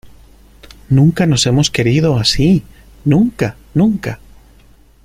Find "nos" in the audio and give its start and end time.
1.27-1.45